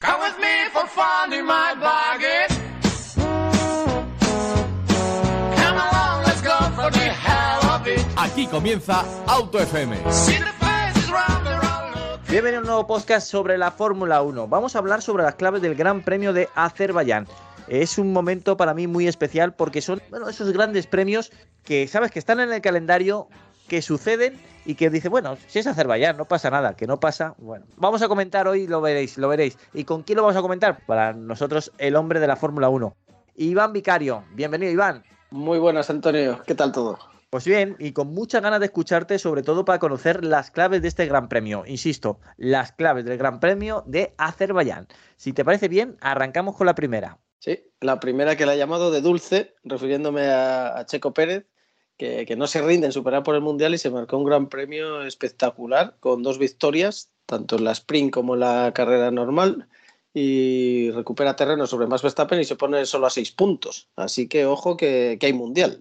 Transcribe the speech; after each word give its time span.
Come 0.00 0.20
with 0.20 0.38
me 0.38 0.70
for 0.72 0.86
fun 0.86 1.32
in 1.32 1.44
my 1.44 1.74
bargain. 1.74 2.46
Come 5.56 5.76
along, 5.76 6.22
let's 6.24 6.40
go 6.40 6.56
for 6.76 6.88
the 6.92 7.10
hell 7.10 7.68
of 7.68 7.84
it. 7.88 8.06
Aquí 8.14 8.46
comienza 8.46 9.04
Auto 9.26 9.58
FM. 9.58 9.96
Bienvenido 12.30 12.58
a 12.58 12.60
un 12.60 12.66
nuevo 12.66 12.86
podcast 12.86 13.28
sobre 13.28 13.58
la 13.58 13.72
Fórmula 13.72 14.22
1. 14.22 14.46
Vamos 14.46 14.76
a 14.76 14.78
hablar 14.78 15.02
sobre 15.02 15.24
las 15.24 15.34
claves 15.34 15.62
del 15.62 15.74
Gran 15.74 16.02
Premio 16.02 16.32
de 16.32 16.48
Azerbaiyán. 16.54 17.26
Es 17.66 17.98
un 17.98 18.12
momento 18.12 18.56
para 18.56 18.74
mí 18.74 18.86
muy 18.86 19.08
especial 19.08 19.54
porque 19.54 19.82
son 19.82 20.00
bueno, 20.10 20.28
esos 20.28 20.52
grandes 20.52 20.86
premios 20.86 21.32
que 21.64 21.88
sabes 21.88 22.12
que 22.12 22.20
están 22.20 22.38
en 22.38 22.52
el 22.52 22.60
calendario, 22.60 23.28
que 23.68 23.82
suceden 23.82 24.40
y 24.64 24.74
que 24.74 24.90
dice, 24.90 25.08
bueno, 25.08 25.36
si 25.46 25.60
es 25.60 25.66
Azerbaiyán, 25.66 26.16
no 26.16 26.26
pasa 26.26 26.50
nada, 26.50 26.74
que 26.74 26.86
no 26.86 26.98
pasa. 26.98 27.34
Bueno, 27.38 27.66
vamos 27.76 28.02
a 28.02 28.08
comentar 28.08 28.48
hoy, 28.48 28.66
lo 28.66 28.80
veréis, 28.80 29.16
lo 29.16 29.28
veréis. 29.28 29.56
¿Y 29.72 29.84
con 29.84 30.02
quién 30.02 30.16
lo 30.16 30.22
vamos 30.22 30.36
a 30.36 30.42
comentar? 30.42 30.84
Para 30.86 31.12
nosotros, 31.12 31.72
el 31.78 31.94
hombre 31.94 32.18
de 32.18 32.26
la 32.26 32.36
Fórmula 32.36 32.68
1. 32.68 32.96
Iván 33.36 33.72
Vicario. 33.72 34.24
Bienvenido, 34.34 34.72
Iván. 34.72 35.04
Muy 35.30 35.58
buenas, 35.58 35.88
Antonio. 35.90 36.42
¿Qué 36.46 36.54
tal 36.54 36.72
todo? 36.72 36.98
Pues 37.30 37.44
bien, 37.44 37.76
y 37.78 37.92
con 37.92 38.14
muchas 38.14 38.42
ganas 38.42 38.58
de 38.58 38.66
escucharte, 38.66 39.18
sobre 39.18 39.42
todo 39.42 39.64
para 39.64 39.78
conocer 39.78 40.24
las 40.24 40.50
claves 40.50 40.80
de 40.80 40.88
este 40.88 41.06
Gran 41.06 41.28
Premio. 41.28 41.64
Insisto, 41.66 42.18
las 42.38 42.72
claves 42.72 43.04
del 43.04 43.18
Gran 43.18 43.38
Premio 43.38 43.84
de 43.86 44.14
Azerbaiyán. 44.16 44.88
Si 45.16 45.34
te 45.34 45.44
parece 45.44 45.68
bien, 45.68 45.98
arrancamos 46.00 46.56
con 46.56 46.66
la 46.66 46.74
primera. 46.74 47.18
Sí, 47.38 47.70
la 47.80 48.00
primera 48.00 48.34
que 48.36 48.46
la 48.46 48.54
he 48.54 48.58
llamado 48.58 48.90
de 48.90 49.02
dulce, 49.02 49.54
refiriéndome 49.62 50.26
a, 50.26 50.78
a 50.78 50.86
Checo 50.86 51.12
Pérez, 51.12 51.46
que, 51.98 52.24
que, 52.24 52.36
no 52.36 52.46
se 52.46 52.62
rinde 52.62 52.86
en 52.86 52.92
superar 52.92 53.22
por 53.22 53.34
el 53.34 53.42
Mundial 53.42 53.74
y 53.74 53.78
se 53.78 53.90
marcó 53.90 54.16
un 54.16 54.24
gran 54.24 54.48
premio 54.48 55.02
espectacular 55.02 55.96
con 56.00 56.22
dos 56.22 56.38
victorias, 56.38 57.10
tanto 57.26 57.56
en 57.56 57.64
la 57.64 57.72
sprint 57.72 58.12
como 58.12 58.34
en 58.34 58.40
la 58.40 58.72
carrera 58.74 59.10
normal, 59.10 59.68
y 60.14 60.90
recupera 60.92 61.36
terreno 61.36 61.66
sobre 61.66 61.86
Max 61.86 62.02
Verstappen 62.02 62.40
y 62.40 62.44
se 62.44 62.56
pone 62.56 62.86
solo 62.86 63.06
a 63.06 63.10
seis 63.10 63.30
puntos. 63.30 63.88
Así 63.96 64.28
que 64.28 64.46
ojo 64.46 64.76
que, 64.76 65.18
que 65.20 65.26
hay 65.26 65.32
Mundial. 65.32 65.80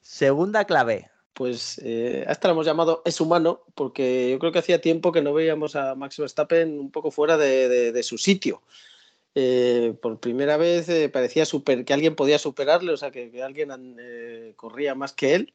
Segunda 0.00 0.64
clave. 0.64 1.10
Pues 1.32 1.80
eh, 1.84 2.24
a 2.26 2.32
esta 2.32 2.48
la 2.48 2.52
hemos 2.52 2.66
llamado 2.66 3.02
es 3.04 3.20
humano, 3.20 3.62
porque 3.76 4.30
yo 4.32 4.40
creo 4.40 4.50
que 4.50 4.58
hacía 4.58 4.80
tiempo 4.80 5.12
que 5.12 5.22
no 5.22 5.32
veíamos 5.32 5.76
a 5.76 5.94
Max 5.94 6.18
Verstappen 6.18 6.80
un 6.80 6.90
poco 6.90 7.12
fuera 7.12 7.36
de, 7.36 7.68
de, 7.68 7.92
de 7.92 8.02
su 8.02 8.18
sitio. 8.18 8.62
Eh, 9.34 9.94
por 10.00 10.18
primera 10.18 10.56
vez 10.56 10.88
eh, 10.88 11.08
parecía 11.08 11.44
super, 11.44 11.84
que 11.84 11.92
alguien 11.92 12.16
podía 12.16 12.38
superarle, 12.38 12.92
o 12.92 12.96
sea, 12.96 13.10
que, 13.10 13.30
que 13.30 13.42
alguien 13.42 13.96
eh, 14.00 14.52
corría 14.56 14.94
más 14.94 15.12
que 15.12 15.34
él. 15.34 15.52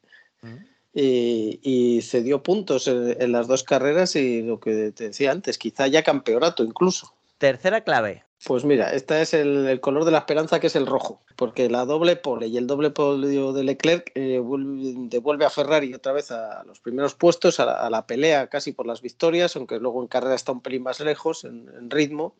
Y, 0.92 1.58
y, 1.62 2.02
se 2.02 2.22
dio 2.22 2.42
puntos 2.42 2.86
en, 2.86 3.20
en, 3.20 3.32
las 3.32 3.48
dos 3.48 3.64
carreras 3.64 4.14
y 4.14 4.42
lo 4.42 4.60
que 4.60 4.92
te 4.92 5.08
decía 5.08 5.32
antes, 5.32 5.58
quizá 5.58 5.86
ya 5.86 6.02
campeonato 6.02 6.62
incluso. 6.62 7.14
Tercera 7.38 7.80
clave. 7.82 8.24
Pues 8.44 8.64
mira, 8.64 8.92
este 8.92 9.22
es 9.22 9.32
el, 9.32 9.66
el, 9.66 9.80
color 9.80 10.04
de 10.04 10.10
la 10.10 10.18
esperanza 10.18 10.60
que 10.60 10.66
es 10.66 10.76
el 10.76 10.86
rojo, 10.86 11.22
porque 11.34 11.70
la 11.70 11.86
doble 11.86 12.16
pole 12.16 12.48
y 12.48 12.58
el 12.58 12.66
doble 12.66 12.90
podio 12.90 13.54
de 13.54 13.64
Leclerc 13.64 14.12
eh, 14.14 14.42
devuelve 15.08 15.46
a 15.46 15.50
Ferrari 15.50 15.94
otra 15.94 16.12
vez 16.12 16.30
a 16.30 16.62
los 16.64 16.78
primeros 16.78 17.14
puestos, 17.14 17.58
a 17.58 17.64
la, 17.64 17.72
a 17.72 17.88
la, 17.88 18.06
pelea 18.06 18.48
casi 18.48 18.72
por 18.72 18.86
las 18.86 19.00
victorias, 19.00 19.56
aunque 19.56 19.78
luego 19.78 20.02
en 20.02 20.08
carrera 20.08 20.34
está 20.34 20.52
un 20.52 20.60
pelín 20.60 20.82
más 20.82 21.00
lejos 21.00 21.44
en, 21.44 21.70
en 21.74 21.90
ritmo. 21.90 22.34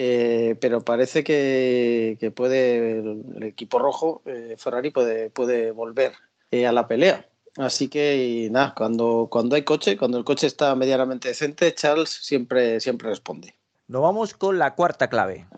Eh, 0.00 0.54
pero 0.60 0.84
parece 0.84 1.24
que, 1.24 2.16
que, 2.20 2.30
puede 2.30 3.00
el 3.00 3.42
equipo 3.42 3.80
rojo, 3.80 4.22
eh, 4.26 4.54
Ferrari, 4.56 4.92
puede, 4.92 5.28
puede 5.28 5.72
volver 5.72 6.12
eh, 6.52 6.68
a 6.68 6.72
la 6.72 6.86
pelea. 6.86 7.28
Así 7.56 7.88
que 7.88 8.48
nada, 8.52 8.74
cuando, 8.76 9.26
cuando 9.28 9.56
hay 9.56 9.64
coche, 9.64 9.96
cuando 9.96 10.16
el 10.16 10.24
coche 10.24 10.46
está 10.46 10.76
medianamente 10.76 11.26
decente, 11.26 11.74
Charles 11.74 12.10
siempre, 12.10 12.78
siempre 12.78 13.08
responde. 13.08 13.56
Nos 13.88 14.02
vamos 14.02 14.34
con 14.34 14.56
la 14.58 14.76
cuarta 14.76 15.08
clave. 15.10 15.48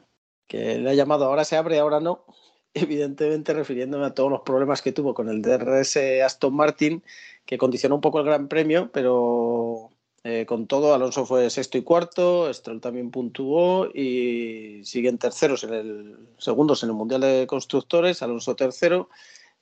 Que 0.47 0.79
le 0.79 0.91
ha 0.91 0.95
llamado 0.95 1.27
ahora 1.27 1.45
se 1.45 1.59
abre, 1.59 1.79
ahora 1.79 2.01
no. 2.01 2.25
Evidentemente 2.73 3.53
refiriéndome 3.53 4.07
a 4.07 4.15
todos 4.15 4.31
los 4.31 4.41
problemas 4.41 4.81
que 4.81 4.93
tuvo 4.93 5.13
con 5.13 5.29
el 5.29 5.43
DRS 5.43 5.99
Aston 6.25 6.55
Martin, 6.55 7.05
que 7.45 7.59
condicionó 7.59 7.97
un 7.97 8.01
poco 8.01 8.21
el 8.21 8.25
Gran 8.25 8.49
Premio, 8.49 8.91
pero 8.91 9.91
eh, 10.23 10.45
con 10.47 10.67
todo, 10.67 10.95
Alonso 10.95 11.25
fue 11.25 11.49
sexto 11.49 11.79
y 11.79 11.83
cuarto, 11.83 12.53
Stroll 12.53 12.81
también 12.81 13.11
puntuó 13.11 13.87
y 13.87 14.83
siguen 14.85 15.17
terceros 15.17 15.65
en 15.65 15.73
el 15.73 16.17
segundos 16.37 16.83
en 16.83 16.91
el 16.91 16.95
Mundial 16.95 17.23
de 17.23 17.47
Constructores, 17.47 18.23
Alonso 18.23 18.55
tercero. 18.55 19.09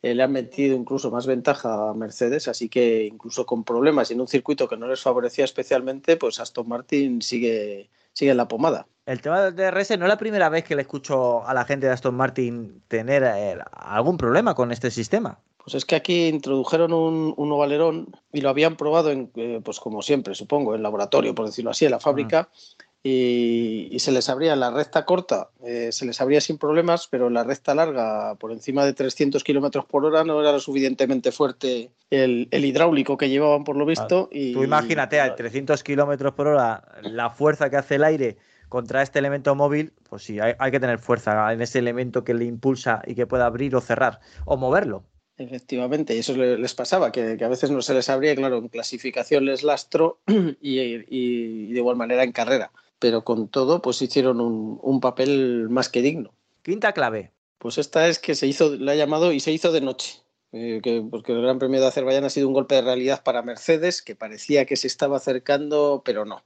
Eh, 0.03 0.15
le 0.15 0.23
han 0.23 0.33
metido 0.33 0.77
incluso 0.77 1.11
más 1.11 1.27
ventaja 1.27 1.91
a 1.91 1.95
Mercedes, 1.95 2.47
así 2.47 2.69
que 2.69 3.05
incluso 3.05 3.47
con 3.47 3.65
problemas 3.65 4.11
y 4.11 4.15
en 4.15 4.21
un 4.21 4.29
circuito 4.29 4.69
que 4.69 4.77
no 4.77 4.87
les 4.87 5.01
favorecía 5.01 5.45
especialmente, 5.45 6.17
pues 6.17 6.39
Aston 6.39 6.69
Martin 6.69 7.21
sigue, 7.21 7.91
sigue 8.13 8.31
en 8.31 8.37
la 8.37 8.47
pomada. 8.47 8.87
El 9.07 9.21
tema 9.21 9.43
del 9.43 9.57
DRS 9.57 9.99
no 9.99 10.05
es 10.05 10.09
la 10.09 10.19
primera 10.19 10.49
vez 10.49 10.65
que 10.65 10.77
le 10.77 10.83
escucho 10.83 11.47
a 11.47 11.55
la 11.55 11.65
gente 11.65 11.87
de 11.87 11.93
Aston 11.93 12.15
Martin 12.15 12.83
tener 12.87 13.25
eh, 13.25 13.59
algún 13.73 14.17
problema 14.17 14.55
con 14.55 14.71
este 14.71 14.91
sistema. 14.91 15.41
Pues 15.69 15.75
es 15.75 15.84
que 15.84 15.97
aquí 15.97 16.29
introdujeron 16.29 16.95
un, 16.95 17.34
un 17.37 17.53
ovalerón 17.53 18.06
y 18.33 18.41
lo 18.41 18.49
habían 18.49 18.79
probado, 18.79 19.11
en, 19.11 19.31
eh, 19.37 19.61
pues 19.62 19.81
como 19.81 20.01
siempre, 20.01 20.34
supongo, 20.34 20.75
en 20.75 20.83
laboratorio, 20.83 21.34
por 21.34 21.45
decirlo 21.45 21.73
así, 21.73 21.84
en 21.84 21.91
la 21.91 22.01
fábrica. 22.01 22.49
Uh-huh. 22.51 22.87
Y, 23.03 23.89
y, 23.91 23.99
se 23.99 24.11
les 24.11 24.31
abría 24.31 24.57
la 24.57 24.71
recta 24.71 25.05
corta, 25.05 25.51
eh, 25.62 25.91
se 25.93 26.07
les 26.07 26.23
abría 26.23 26.41
sin 26.41 26.57
problemas, 26.57 27.07
pero 27.07 27.28
la 27.28 27.45
recta 27.45 27.75
larga, 27.75 28.34
por 28.37 28.51
encima 28.51 28.87
de 28.87 28.95
300 28.95 29.45
kilómetros 29.45 29.84
por 29.84 30.07
hora, 30.07 30.25
no 30.25 30.41
era 30.41 30.53
lo 30.53 30.59
suficientemente 30.59 31.33
fuerte 31.33 31.91
el, 32.09 32.49
el, 32.51 32.65
hidráulico 32.65 33.19
que 33.19 33.28
llevaban, 33.28 33.65
por 33.65 33.77
lo 33.77 33.84
visto. 33.84 34.31
Y, 34.33 34.55
Tú 34.55 34.65
imagínate, 34.65 35.21
a 35.21 35.37
300 35.37 35.83
kilómetros 35.83 36.33
por 36.33 36.47
hora, 36.47 36.83
la 37.03 37.28
fuerza 37.28 37.69
que 37.69 37.77
hace 37.77 37.97
el 37.97 38.05
aire 38.05 38.39
contra 38.71 39.03
este 39.03 39.19
elemento 39.19 39.55
móvil, 39.55 39.93
pues 40.09 40.23
sí, 40.23 40.41
hay, 40.41 40.55
hay 40.59 40.71
que 40.71 40.81
tener 40.81 40.99
fuerza 40.99 41.53
en 41.53 41.61
ese 41.61 41.78
elemento 41.78 42.25
que 42.25 42.33
le 42.33 42.47
impulsa 42.47 43.03
y 43.07 43.15
que 43.15 43.27
pueda 43.27 43.45
abrir 43.45 43.77
o 43.77 43.83
cerrar 43.83 44.21
o 44.47 44.57
moverlo. 44.57 45.05
Efectivamente, 45.38 46.16
y 46.16 46.19
eso 46.19 46.34
les 46.37 46.75
pasaba, 46.75 47.12
que, 47.12 47.37
que, 47.37 47.44
a 47.44 47.49
veces 47.49 47.71
no 47.71 47.81
se 47.81 47.94
les 47.94 48.09
abría, 48.09 48.34
claro, 48.34 48.59
en 48.59 48.69
clasificación 48.69 49.44
les 49.44 49.62
lastro 49.62 50.19
y, 50.26 50.81
y, 50.81 51.04
y, 51.09 51.72
de 51.72 51.78
igual 51.78 51.97
manera 51.97 52.25
en 52.25 52.32
carrera. 52.32 52.72
Pero 52.99 53.22
con 53.22 53.48
todo, 53.48 53.81
pues 53.81 54.03
hicieron 54.03 54.41
un, 54.41 54.81
un, 54.82 55.00
papel 55.00 55.69
más 55.71 55.88
que 55.88 56.03
digno. 56.03 56.34
Quinta 56.62 56.93
clave. 56.93 57.31
Pues 57.59 57.78
esta 57.78 58.09
es 58.09 58.19
que 58.19 58.34
se 58.34 58.48
hizo, 58.48 58.75
la 58.77 58.93
ha 58.93 58.97
llamado 58.97 59.32
y 59.32 59.38
se 59.38 59.53
hizo 59.53 59.71
de 59.71 59.81
noche. 59.81 60.22
Eh, 60.50 60.81
que, 60.82 61.04
porque 61.09 61.32
el 61.32 61.43
Gran 61.43 61.60
Premio 61.60 61.81
de 61.81 61.87
Azerbaiyán 61.87 62.25
ha 62.25 62.31
sido 62.31 62.48
un 62.48 62.54
golpe 62.54 62.75
de 62.75 62.82
realidad 62.82 63.22
para 63.22 63.43
Mercedes, 63.43 64.03
que 64.03 64.16
parecía 64.16 64.65
que 64.66 64.77
se 64.77 64.88
estaba 64.88 65.19
acercando, 65.19 66.03
pero 66.04 66.25
no 66.25 66.43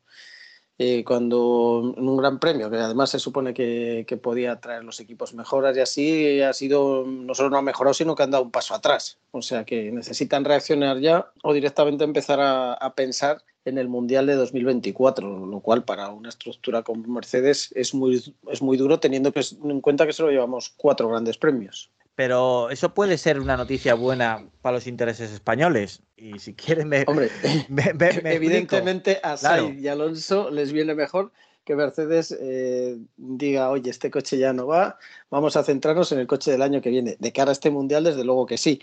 eh, 0.84 1.04
cuando 1.04 1.94
en 1.96 2.08
un 2.08 2.16
gran 2.16 2.40
premio, 2.40 2.68
que 2.68 2.76
además 2.76 3.10
se 3.10 3.20
supone 3.20 3.54
que, 3.54 4.04
que, 4.08 4.16
podía 4.16 4.56
traer 4.56 4.82
los 4.82 4.98
equipos 4.98 5.32
mejoras 5.32 5.76
y 5.76 5.80
así, 5.80 6.40
ha 6.40 6.52
sido, 6.52 7.06
no 7.06 7.34
solo 7.34 7.50
no 7.50 7.58
ha 7.58 7.62
mejorado, 7.62 7.94
sino 7.94 8.16
que 8.16 8.24
han 8.24 8.32
dado 8.32 8.42
un 8.42 8.50
paso 8.50 8.74
atrás. 8.74 9.18
O 9.30 9.42
sea 9.42 9.64
que 9.64 9.92
necesitan 9.92 10.44
reaccionar 10.44 10.98
ya 10.98 11.30
o 11.44 11.52
directamente 11.52 12.02
empezar 12.02 12.40
a, 12.40 12.72
a 12.74 12.94
pensar 12.96 13.44
en 13.64 13.78
el 13.78 13.88
Mundial 13.88 14.26
de 14.26 14.34
2024, 14.34 15.46
lo 15.46 15.60
cual 15.60 15.84
para 15.84 16.08
una 16.08 16.30
estructura 16.30 16.82
como 16.82 17.06
Mercedes 17.06 17.70
es 17.76 17.94
muy, 17.94 18.34
es 18.50 18.60
muy 18.60 18.76
duro 18.76 18.98
teniendo 18.98 19.32
que, 19.32 19.40
en 19.62 19.80
cuenta 19.80 20.04
que 20.04 20.12
solo 20.12 20.32
llevamos 20.32 20.74
cuatro 20.76 21.08
grandes 21.08 21.38
premios. 21.38 21.90
Pero 22.14 22.70
eso 22.70 22.92
puede 22.92 23.16
ser 23.16 23.40
una 23.40 23.56
noticia 23.56 23.94
buena 23.94 24.46
para 24.60 24.76
los 24.76 24.86
intereses 24.86 25.30
españoles. 25.30 26.02
Y 26.16 26.38
si 26.38 26.54
quieren, 26.54 26.88
me. 26.88 27.04
Hombre, 27.06 27.30
me, 27.68 27.94
me, 27.94 28.20
me 28.22 28.34
evidentemente 28.34 29.12
explico. 29.12 29.34
a 29.34 29.36
Sainz 29.36 29.64
claro. 29.64 29.80
y 29.80 29.88
Alonso 29.88 30.50
les 30.50 30.72
viene 30.72 30.94
mejor 30.94 31.32
que 31.64 31.76
Mercedes 31.76 32.36
eh, 32.38 32.98
diga, 33.16 33.70
oye, 33.70 33.90
este 33.90 34.10
coche 34.10 34.38
ya 34.38 34.52
no 34.52 34.66
va, 34.66 34.98
vamos 35.30 35.56
a 35.56 35.62
centrarnos 35.62 36.10
en 36.12 36.18
el 36.18 36.26
coche 36.26 36.50
del 36.50 36.62
año 36.62 36.80
que 36.80 36.90
viene. 36.90 37.16
De 37.18 37.32
cara 37.32 37.50
a 37.50 37.52
este 37.52 37.70
mundial, 37.70 38.04
desde 38.04 38.24
luego 38.24 38.46
que 38.46 38.58
sí. 38.58 38.80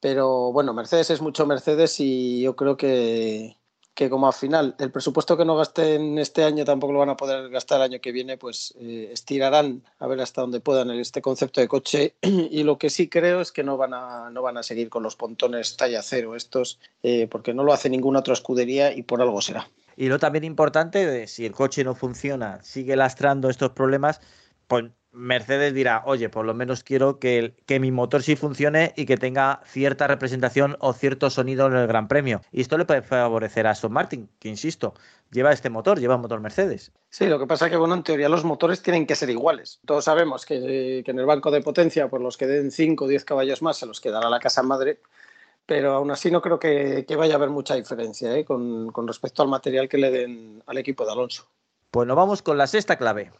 Pero 0.00 0.52
bueno, 0.52 0.72
Mercedes 0.72 1.10
es 1.10 1.20
mucho 1.20 1.46
Mercedes 1.46 1.98
y 1.98 2.40
yo 2.42 2.56
creo 2.56 2.76
que, 2.76 3.56
que 4.00 4.08
como 4.08 4.26
al 4.26 4.32
final 4.32 4.74
el 4.78 4.90
presupuesto 4.90 5.36
que 5.36 5.44
no 5.44 5.58
gasten 5.58 6.16
este 6.16 6.42
año 6.42 6.64
tampoco 6.64 6.94
lo 6.94 7.00
van 7.00 7.10
a 7.10 7.18
poder 7.18 7.50
gastar 7.50 7.76
el 7.82 7.92
año 7.92 8.00
que 8.00 8.12
viene, 8.12 8.38
pues 8.38 8.72
eh, 8.80 9.10
estirarán 9.12 9.82
a 9.98 10.06
ver 10.06 10.22
hasta 10.22 10.40
dónde 10.40 10.60
puedan 10.60 10.90
este 10.92 11.20
concepto 11.20 11.60
de 11.60 11.68
coche. 11.68 12.14
Y 12.22 12.62
lo 12.62 12.78
que 12.78 12.88
sí 12.88 13.10
creo 13.10 13.42
es 13.42 13.52
que 13.52 13.62
no 13.62 13.76
van 13.76 13.92
a, 13.92 14.30
no 14.30 14.40
van 14.40 14.56
a 14.56 14.62
seguir 14.62 14.88
con 14.88 15.02
los 15.02 15.16
pontones 15.16 15.76
talla 15.76 16.02
cero 16.02 16.34
estos, 16.34 16.78
eh, 17.02 17.28
porque 17.30 17.52
no 17.52 17.62
lo 17.62 17.74
hace 17.74 17.90
ninguna 17.90 18.20
otra 18.20 18.32
escudería 18.32 18.90
y 18.90 19.02
por 19.02 19.20
algo 19.20 19.42
será. 19.42 19.68
Y 19.98 20.08
lo 20.08 20.18
también 20.18 20.44
importante, 20.44 21.06
de 21.06 21.26
si 21.26 21.44
el 21.44 21.52
coche 21.52 21.84
no 21.84 21.94
funciona, 21.94 22.58
sigue 22.62 22.96
lastrando 22.96 23.50
estos 23.50 23.72
problemas, 23.72 24.22
pues 24.66 24.86
Mercedes 25.12 25.74
dirá, 25.74 26.02
oye, 26.06 26.28
por 26.28 26.44
lo 26.44 26.54
menos 26.54 26.84
quiero 26.84 27.18
que, 27.18 27.54
que, 27.66 27.80
mi 27.80 27.90
motor 27.90 28.22
sí 28.22 28.36
funcione 28.36 28.92
y 28.96 29.06
que 29.06 29.16
tenga 29.16 29.60
cierta 29.66 30.06
representación 30.06 30.76
o 30.78 30.92
cierto 30.92 31.30
sonido 31.30 31.66
en 31.66 31.74
el 31.74 31.86
Gran 31.88 32.06
Premio. 32.06 32.40
Y 32.52 32.60
esto 32.60 32.78
le 32.78 32.84
puede 32.84 33.02
favorecer 33.02 33.66
a 33.66 33.70
Aston 33.70 33.92
Martin, 33.92 34.28
que 34.38 34.48
insisto, 34.48 34.94
lleva 35.32 35.52
este 35.52 35.68
motor, 35.68 35.98
lleva 35.98 36.14
un 36.14 36.22
motor 36.22 36.40
Mercedes. 36.40 36.92
Sí, 37.08 37.26
lo 37.26 37.40
que 37.40 37.46
pasa 37.46 37.66
es 37.66 37.72
que, 37.72 37.76
bueno, 37.76 37.94
en 37.94 38.04
teoría 38.04 38.28
los 38.28 38.44
motores 38.44 38.82
tienen 38.82 39.06
que 39.06 39.16
ser 39.16 39.30
iguales. 39.30 39.80
Todos 39.84 40.04
sabemos 40.04 40.46
que, 40.46 41.02
que 41.04 41.10
en 41.10 41.18
el 41.18 41.26
banco 41.26 41.50
de 41.50 41.60
potencia, 41.60 42.08
por 42.08 42.20
los 42.20 42.36
que 42.36 42.46
den 42.46 42.70
5 42.70 43.04
o 43.04 43.08
10 43.08 43.24
caballos 43.24 43.62
más, 43.62 43.78
se 43.78 43.86
los 43.86 44.00
quedará 44.00 44.30
la 44.30 44.38
casa 44.38 44.62
madre. 44.62 45.00
Pero 45.66 45.92
aún 45.92 46.10
así 46.10 46.30
no 46.30 46.40
creo 46.40 46.58
que, 46.58 47.04
que 47.06 47.16
vaya 47.16 47.34
a 47.34 47.36
haber 47.36 47.50
mucha 47.50 47.74
diferencia 47.74 48.36
¿eh? 48.36 48.44
con, 48.44 48.90
con 48.90 49.06
respecto 49.06 49.42
al 49.42 49.48
material 49.48 49.88
que 49.88 49.98
le 49.98 50.10
den 50.10 50.62
al 50.66 50.78
equipo 50.78 51.04
de 51.04 51.12
Alonso. 51.12 51.48
Pues 51.90 52.06
nos 52.06 52.16
vamos 52.16 52.42
con 52.42 52.58
la 52.58 52.66
sexta 52.66 52.96
clave. 52.96 53.30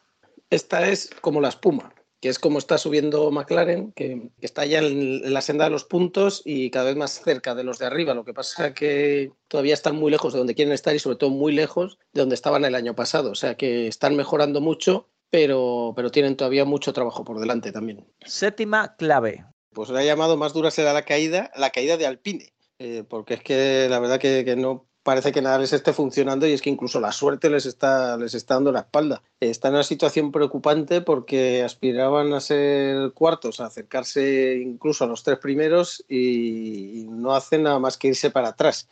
Esta 0.51 0.89
es 0.89 1.11
como 1.21 1.41
la 1.41 1.49
espuma, 1.49 1.95
que 2.21 2.29
es 2.29 2.39
como 2.39 2.59
está 2.59 2.77
subiendo 2.77 3.31
McLaren, 3.31 3.93
que 3.93 4.31
está 4.41 4.67
ya 4.67 4.81
en 4.81 5.33
la 5.33 5.41
senda 5.41 5.65
de 5.65 5.71
los 5.71 5.85
puntos 5.85 6.43
y 6.45 6.71
cada 6.71 6.87
vez 6.87 6.97
más 6.97 7.23
cerca 7.23 7.55
de 7.55 7.65
los 7.65 7.79
de 7.79 7.87
arriba. 7.87 8.15
Lo 8.15 8.25
que 8.25 8.35
pasa 8.35 8.69
es 8.69 8.75
que 8.75 9.33
todavía 9.49 9.75
están 9.75 9.97
muy 9.97 10.11
lejos 10.11 10.33
de 10.33 10.39
donde 10.39 10.55
quieren 10.55 10.75
estar 10.75 10.95
y 10.95 10.99
sobre 10.99 11.17
todo 11.17 11.31
muy 11.31 11.53
lejos 11.53 11.99
de 12.13 12.21
donde 12.21 12.35
estaban 12.35 12.65
el 12.65 12.75
año 12.75 12.95
pasado. 12.95 13.31
O 13.31 13.35
sea 13.37 13.57
que 13.57 13.87
están 13.87 14.17
mejorando 14.17 14.61
mucho, 14.61 15.09
pero, 15.31 15.93
pero 15.95 16.11
tienen 16.11 16.37
todavía 16.37 16.65
mucho 16.65 16.93
trabajo 16.93 17.25
por 17.25 17.39
delante 17.39 17.73
también. 17.73 18.05
Séptima 18.27 18.97
clave. 18.97 19.47
Pues 19.73 19.89
le 19.89 20.01
ha 20.01 20.05
llamado 20.05 20.37
más 20.37 20.53
dura 20.53 20.73
será 20.73 20.93
la 20.93 21.05
caída, 21.05 21.53
la 21.57 21.71
caída 21.71 21.97
de 21.97 22.07
Alpine. 22.07 22.53
Eh, 22.81 23.05
porque 23.07 23.35
es 23.35 23.43
que 23.43 23.89
la 23.91 24.01
verdad 24.01 24.19
que, 24.19 24.57
no 24.57 24.89
parece 25.03 25.33
que 25.33 25.43
nada 25.43 25.59
les 25.59 25.73
esté 25.73 25.93
funcionando 25.93 26.47
y 26.47 26.53
es 26.53 26.63
que 26.63 26.71
incluso 26.71 27.01
la 27.01 27.13
suerte 27.13 27.51
les 27.51 27.67
está, 27.67 28.17
les 28.17 28.35
está 28.35 28.55
dando 28.55 28.73
la 28.73 28.81
espalda. 28.81 29.23
Está 29.41 29.69
en 29.69 29.75
una 29.75 29.83
situación 29.85 30.33
preocupante 30.33 31.01
porque 31.01 31.63
aspiraban 31.63 32.33
a 32.35 32.41
ser 32.41 33.13
cuartos, 33.13 33.61
a 33.61 33.67
acercarse 33.67 34.57
incluso 34.63 35.05
a 35.05 35.07
los 35.07 35.23
tres 35.23 35.39
primeros 35.39 36.05
y 36.09 37.07
no 37.09 37.35
hacen 37.35 37.65
nada 37.65 37.79
más 37.79 37.97
que 37.97 38.09
irse 38.09 38.31
para 38.31 38.49
atrás. 38.49 38.89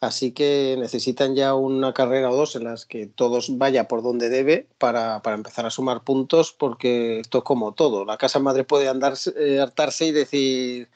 Así 0.00 0.32
que 0.32 0.76
necesitan 0.78 1.34
ya 1.34 1.54
una 1.54 1.92
carrera 1.92 2.30
o 2.30 2.36
dos 2.36 2.56
en 2.56 2.64
las 2.64 2.86
que 2.86 3.06
todos 3.06 3.58
vaya 3.58 3.86
por 3.86 4.02
donde 4.02 4.30
debe 4.30 4.66
para, 4.78 5.20
empezar 5.26 5.66
a 5.66 5.70
sumar 5.70 6.04
puntos, 6.04 6.52
porque 6.52 7.20
esto 7.20 7.38
es 7.38 7.44
como 7.44 7.72
todo. 7.72 8.06
La 8.06 8.16
casa 8.16 8.38
madre 8.38 8.64
puede 8.64 8.88
andar, 8.88 9.14
eh, 9.36 9.60
hartarse 9.60 10.06
y 10.06 10.12
decir, 10.12 10.88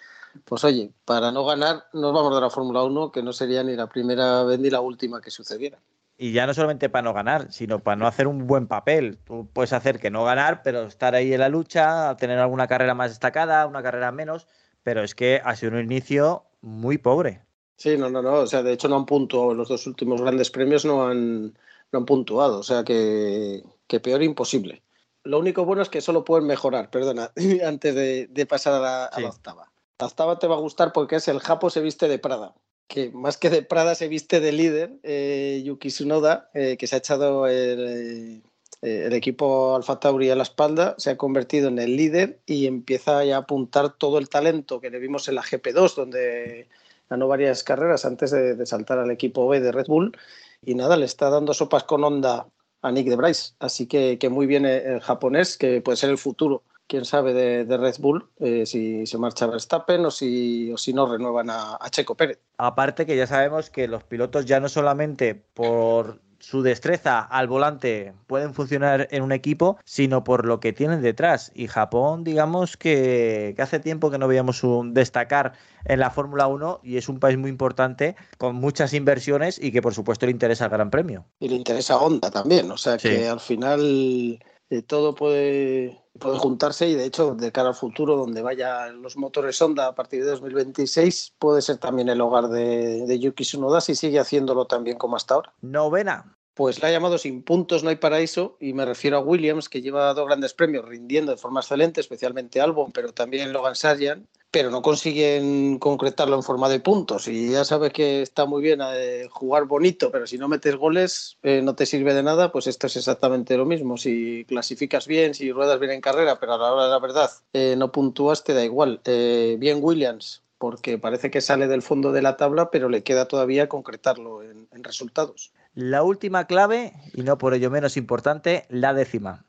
pues 0.45 0.65
oye, 0.65 0.93
para 1.05 1.31
no 1.33 1.45
ganar 1.45 1.85
nos 1.93 2.13
vamos 2.13 2.35
de 2.35 2.41
la 2.41 2.51
Fórmula 2.51 2.83
1, 2.83 3.13
que 3.13 3.23
no 3.23 3.33
sería 3.33 3.63
ni 3.63 3.77
la 3.77 3.89
primera 3.89 4.43
vez 4.43 4.59
ni 4.59 4.71
la 4.71 4.81
última 4.81 5.21
que 5.21 5.31
sucediera. 5.31 5.79
Y 6.17 6.33
ya 6.33 6.47
no 6.47 6.55
solamente 6.55 6.89
para 6.89 7.03
no 7.03 7.13
ganar, 7.13 7.53
sino 7.53 7.81
para 7.81 7.97
no 7.97 8.07
hacer 8.07 8.29
un 8.29 8.47
buen 8.47 8.69
papel. 8.69 9.19
Tú 9.25 9.49
puedes 9.53 9.73
hacer 9.73 9.99
que 9.99 10.11
no 10.11 10.25
ganar, 10.25 10.63
pero 10.63 10.85
estar 10.85 11.15
ahí 11.15 11.33
en 11.33 11.41
la 11.41 11.49
lucha, 11.49 12.17
tener 12.17 12.39
alguna 12.39 12.69
carrera 12.69 12.95
más 12.95 13.11
destacada, 13.11 13.67
una 13.67 13.83
carrera 13.83 14.13
menos, 14.13 14.47
pero 14.85 15.03
es 15.03 15.15
que 15.15 15.41
ha 15.45 15.57
sido 15.57 15.73
un 15.73 15.81
inicio 15.81 16.45
muy 16.61 16.99
pobre. 16.99 17.43
Sí, 17.77 17.97
no, 17.97 18.09
no, 18.11 18.23
no. 18.23 18.35
O 18.35 18.47
sea, 18.47 18.63
de 18.63 18.73
hecho 18.73 18.89
no 18.89 18.97
han 18.97 19.07
puntuado. 19.07 19.55
Los 19.55 19.69
dos 19.69 19.87
últimos 19.89 20.21
grandes 20.21 20.51
premios 20.51 20.85
no 20.85 21.09
han, 21.09 21.59
no 21.91 21.99
han 21.99 22.05
puntuado. 22.05 22.61
O 22.61 22.63
sea, 22.63 22.85
que, 22.85 23.65
que 23.89 23.99
peor 23.99 24.23
imposible. 24.23 24.83
Lo 25.25 25.41
único 25.41 25.65
bueno 25.65 25.83
es 25.83 25.89
que 25.89 26.01
solo 26.01 26.23
pueden 26.23 26.47
mejorar, 26.47 26.91
perdona, 26.91 27.33
antes 27.67 27.95
de, 27.95 28.47
pasar 28.47 28.75
a. 28.75 29.21
La 29.21 29.29
octava 29.29 29.74
te 29.97 30.47
va 30.47 30.57
a 30.57 30.61
gustar 30.61 30.93
porque 30.93 31.17
es 31.17 31.29
el 31.29 31.41
Japo 31.41 31.71
se 31.71 31.81
viste 31.81 32.09
de 32.09 32.19
Prada, 32.19 32.55
que 32.89 33.11
más 33.11 33.37
que 33.37 33.51
de 33.51 33.63
Prada 33.63 33.95
se 33.95 34.09
viste 34.09 34.41
de 34.41 34.53
líder, 34.53 34.99
eh, 35.03 35.63
Yuki 35.65 35.89
Tsunoda, 35.89 36.51
eh, 36.55 36.77
que 36.77 36.87
se 36.87 36.97
ha 36.97 36.99
echado 36.99 37.47
el, 37.47 38.43
eh, 38.83 39.07
el, 39.07 39.13
equipo 39.13 39.77
Alfa 39.77 40.01
Tauri 40.01 40.31
a 40.31 40.37
la 40.37 40.43
espalda, 40.43 40.95
se 40.99 41.11
ha 41.11 41.17
convertido 41.17 41.69
en 41.69 41.79
el 41.79 41.97
líder 41.97 42.41
y 42.47 42.67
empieza 42.67 43.25
ya 43.25 43.37
a 43.37 43.41
apuntar 43.41 43.95
todo 43.97 44.19
el 44.19 44.29
talento 44.29 44.81
que 44.81 44.91
le 44.91 44.99
vimos 44.99 45.29
en 45.29 45.37
la 45.37 45.43
GP2, 45.43 45.95
donde 45.95 46.69
ganó 47.09 47.29
varias 47.29 47.63
carreras 47.63 48.05
antes 48.05 48.31
de, 48.31 48.67
saltar 48.67 48.99
al 48.99 49.11
equipo 49.11 49.49
B 49.49 49.61
de 49.61 49.73
Red 49.73 49.87
Bull. 49.87 50.17
Y 50.63 50.75
nada, 50.75 50.97
le 50.97 51.05
está 51.05 51.31
dando 51.31 51.55
sopas 51.55 51.85
con 51.85 52.03
onda 52.05 52.49
a 52.83 52.91
Nick 52.91 53.09
de 53.09 53.17
Bryce. 53.17 53.55
Así 53.59 53.87
que 53.87 54.19
muy 54.31 54.47
bien 54.47 54.65
el 54.65 55.01
japonés, 55.01 55.59
que 55.59 55.83
puede 55.83 55.97
ser 55.97 56.11
el 56.11 56.19
futuro 56.19 56.63
quién 56.87 57.05
sabe, 57.05 57.33
de, 57.33 57.77
Red 57.77 57.97
Bull, 57.99 58.29
eh, 58.39 58.67
si 58.67 59.07
se 59.07 59.19
marcha 59.19 59.47
Verstappen 59.47 60.05
o 60.07 60.11
si, 60.11 60.73
o 60.73 60.77
si 60.79 60.93
no 60.93 61.07
renuevan 61.07 61.51
a, 61.51 61.79
Checo 61.91 62.15
Pérez. 62.15 62.39
Aparte 62.59 63.07
que 63.07 63.17
ya 63.17 63.27
sabemos 63.27 63.71
que 63.71 63.89
los 63.89 64.05
pilotos 64.05 64.47
ya 64.47 64.61
no 64.61 64.69
solamente 64.69 65.35
por 65.35 66.21
su 66.45 66.63
destreza 66.63 67.21
al 67.21 67.49
volante 67.49 68.13
pueden 68.27 68.53
funcionar 68.53 69.09
en 69.11 69.23
un 69.23 69.33
equipo, 69.33 69.79
sino 69.85 70.25
por 70.25 70.45
lo 70.45 70.61
que 70.61 70.75
tienen 70.75 71.01
detrás. 71.01 71.51
Y 71.55 71.69
Japón, 71.69 72.23
digamos 72.23 72.77
que, 72.77 73.55
hace 73.59 73.81
tiempo 73.81 74.11
que 74.11 74.19
no 74.19 74.29
veíamos 74.29 74.63
un 74.63 74.93
destacar 74.93 75.55
en 75.87 76.01
la 76.01 76.11
Fórmula 76.11 76.47
1 76.47 76.81
y 76.83 76.99
es 76.99 77.09
un 77.09 77.19
país 77.19 77.39
muy 77.39 77.49
importante 77.49 78.15
con 78.37 78.57
muchas 78.57 78.93
inversiones 78.93 79.59
y 79.63 79.73
que 79.73 79.81
por 79.81 79.95
supuesto 79.95 80.27
le 80.27 80.33
interesa 80.33 80.67
el 80.67 80.71
Gran 80.71 80.91
Premio. 80.91 81.25
Y 81.41 81.49
le 81.49 81.57
interesa 81.57 81.97
Honda 81.97 82.31
también, 82.31 82.71
o 82.71 82.77
sea 82.77 82.99
que 82.99 83.27
al 83.27 83.41
final 83.41 84.39
eh, 84.71 84.83
todo 84.83 85.15
puede, 85.15 86.04
puede 86.19 86.39
juntarse 86.39 86.89
y 86.89 86.95
de 86.95 87.05
hecho 87.05 87.35
de 87.35 87.53
cara 87.53 87.69
al 87.69 87.75
futuro 87.75 88.17
donde 88.17 88.43
vayan 88.43 89.03
los 89.03 89.17
motores 89.17 89.61
Honda 89.61 89.89
a 89.89 89.95
partir 89.95 90.25
de 90.25 90.31
2026 90.31 91.35
puede 91.39 91.63
ser 91.63 91.79
también 91.79 92.09
el 92.09 92.21
hogar 92.21 92.49
de, 92.49 93.07
de 93.07 93.19
Yuki 93.19 93.45
Tsunoda 93.45 93.81
si 93.81 93.95
sigue 93.95 94.21
haciéndolo 94.21 94.67
tan 94.67 94.85
bien 94.85 94.97
como 94.97 95.17
hasta 95.17 95.35
ahora. 95.35 95.53
Novena. 95.61 96.37
Pues 96.55 96.81
la 96.81 96.89
ha 96.89 96.93
llamado 96.93 97.19
sin 97.19 97.43
puntos 97.43 97.83
no 97.83 97.91
hay 97.91 97.97
paraíso 97.97 98.57
y 98.61 98.75
me 98.75 98.85
refiero 98.85 99.17
a 99.17 99.21
Williams 99.21 99.69
que 99.69 99.83
lleva 99.83 100.15
dos 100.15 100.27
grandes 100.27 100.55
premios 100.55 100.85
rindiendo 100.85 101.33
de 101.33 101.39
forma 101.39 101.61
excelente, 101.61 102.01
especialmente 102.01 102.61
Albon, 102.61 102.93
pero 102.93 103.13
también 103.13 103.53
Logan 103.53 103.75
Sargent 103.75 104.29
pero 104.55 104.71
no 104.71 104.83
consiguen 104.83 105.81
concretarlo 105.81 106.37
en 106.37 106.45
forma 106.45 106.69
de 106.69 106.79
puntos. 106.79 107.27
Y 107.27 107.51
ya 107.51 107.65
sabes 107.65 107.93
que 107.93 108.23
está 108.23 108.47
muy 108.47 108.63
bien 108.63 108.79
eh, 108.85 109.27
jugar 109.29 109.65
bonito, 109.65 110.13
pero 110.13 110.29
si 110.29 110.39
no 110.39 110.47
metes 110.47 110.77
goles 110.77 111.39
eh, 111.43 111.61
no 111.61 111.75
te 111.75 111.87
sirve 111.87 112.15
de 112.15 112.23
nada, 112.23 112.53
pues 112.53 112.69
esto 112.69 112.87
es 112.87 112.95
exactamente 112.95 113.57
lo 113.57 113.65
mismo. 113.65 113.97
Si 113.97 114.45
clasificas 114.45 115.09
bien, 115.09 115.35
si 115.35 115.51
ruedas 115.51 115.81
bien 115.81 115.91
en 115.91 116.01
carrera, 116.01 116.39
pero 116.39 116.55
a 116.55 116.59
la 116.59 116.73
hora 116.73 116.85
de 116.85 116.91
la 116.91 117.01
verdad 117.01 117.31
eh, 117.53 117.75
no 117.77 117.91
puntúas, 117.91 118.45
te 118.45 118.55
da 118.55 118.65
igual. 118.65 119.01
bien 119.05 119.81
Williams, 119.83 120.45
porque 120.59 120.99
parece 120.99 121.33
que 121.33 121.41
sale 121.41 121.67
del 121.67 121.83
fondo 121.83 122.13
de 122.13 122.23
la 122.23 122.37
tabla, 122.37 122.71
pero 122.71 122.89
le 122.89 123.03
queda 123.03 123.27
todavía 123.27 123.69
concretarlo 123.69 124.45
en, 124.45 124.69
en 124.71 124.85
resultados. 124.85 125.53
La 125.75 126.05
última 126.05 126.47
clave, 126.47 126.93
y 127.13 127.23
no 127.23 127.39
por 127.39 127.55
ello 127.55 127.73
menos 127.73 127.97
importante, 127.97 128.67
la 128.69 128.95
décima. 128.95 129.47